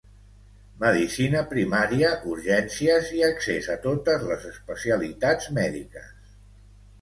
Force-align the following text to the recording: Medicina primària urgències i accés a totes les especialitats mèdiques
Medicina 0.83 1.43
primària 1.51 2.09
urgències 2.35 3.11
i 3.19 3.21
accés 3.29 3.69
a 3.75 3.77
totes 3.85 4.25
les 4.31 4.49
especialitats 4.55 5.53
mèdiques 5.61 6.11